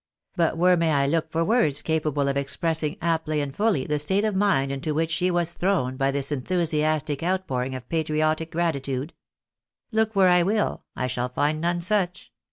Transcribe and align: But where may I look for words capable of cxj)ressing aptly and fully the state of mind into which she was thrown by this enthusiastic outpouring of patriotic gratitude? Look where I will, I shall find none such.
But 0.35 0.57
where 0.57 0.75
may 0.77 0.93
I 0.93 1.05
look 1.05 1.29
for 1.29 1.45
words 1.45 1.83
capable 1.83 2.27
of 2.27 2.35
cxj)ressing 2.35 2.97
aptly 3.03 3.39
and 3.39 3.55
fully 3.55 3.85
the 3.85 3.99
state 3.99 4.23
of 4.23 4.35
mind 4.35 4.71
into 4.71 4.95
which 4.95 5.11
she 5.11 5.29
was 5.29 5.53
thrown 5.53 5.95
by 5.95 6.09
this 6.09 6.31
enthusiastic 6.31 7.21
outpouring 7.21 7.75
of 7.75 7.87
patriotic 7.87 8.49
gratitude? 8.49 9.13
Look 9.91 10.15
where 10.15 10.29
I 10.29 10.41
will, 10.41 10.85
I 10.95 11.05
shall 11.05 11.29
find 11.29 11.61
none 11.61 11.81
such. 11.81 12.31